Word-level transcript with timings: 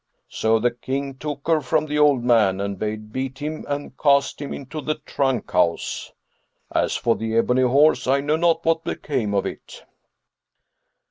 So 0.29 0.57
the 0.57 0.71
King 0.71 1.13
took 1.13 1.45
her 1.47 1.61
from 1.61 1.85
the 1.85 1.99
old 1.99 2.23
man 2.23 2.59
and 2.59 2.79
bade 2.79 3.13
beat 3.13 3.37
him 3.37 3.67
and 3.69 3.95
cast 3.99 4.41
him 4.41 4.51
into 4.51 4.81
the 4.81 4.95
trunk 4.95 5.51
house. 5.51 6.11
As 6.73 6.95
for 6.95 7.15
the 7.15 7.37
ebony 7.37 7.61
horse, 7.61 8.07
I 8.07 8.19
know 8.19 8.35
not 8.37 8.65
what 8.65 8.83
became 8.83 9.35
of 9.35 9.45
it." 9.45 9.83